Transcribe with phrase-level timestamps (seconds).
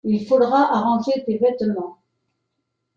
[0.03, 1.99] Il faudra arranger tes vêtements.